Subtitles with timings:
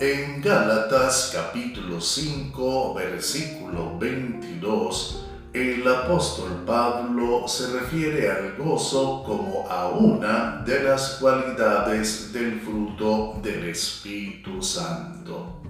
[0.00, 9.90] En Gálatas capítulo 5 versículo 22, el apóstol Pablo se refiere al gozo como a
[9.90, 15.60] una de las cualidades del fruto del Espíritu Santo.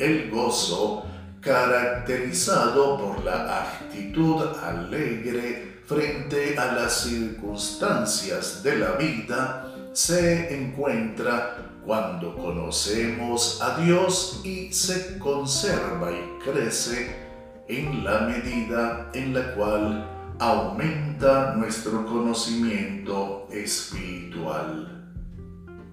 [0.00, 1.04] El gozo,
[1.42, 12.34] caracterizado por la actitud alegre frente a las circunstancias de la vida, se encuentra cuando
[12.36, 17.14] conocemos a Dios y se conserva y crece
[17.68, 25.10] en la medida en la cual aumenta nuestro conocimiento espiritual.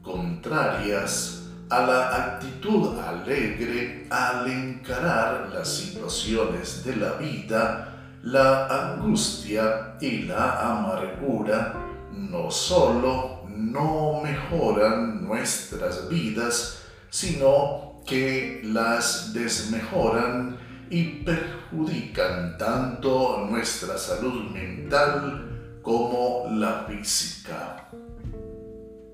[0.02, 10.23] Contrarias a la actitud alegre al encarar las situaciones de la vida, la angustia y
[10.23, 11.75] la amargura
[12.11, 20.57] no solo no mejoran nuestras vidas, sino que las desmejoran
[20.89, 27.89] y perjudican tanto nuestra salud mental como la física.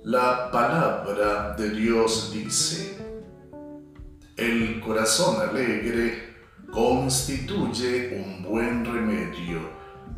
[0.04, 2.98] La palabra de Dios dice,
[4.38, 6.36] el corazón alegre
[6.72, 9.70] constituye un buen remedio,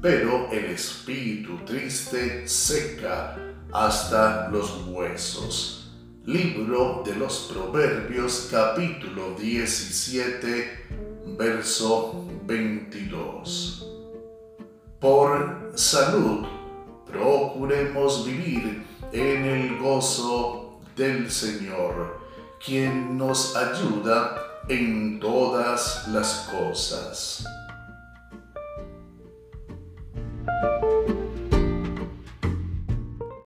[0.02, 3.38] pero el espíritu triste seca
[3.72, 5.92] hasta los huesos.
[6.26, 10.88] Libro de los Proverbios capítulo 17
[11.38, 13.88] verso 22.
[15.00, 16.46] Por salud,
[17.06, 22.20] procuremos vivir en el gozo del Señor,
[22.64, 27.46] quien nos ayuda en todas las cosas.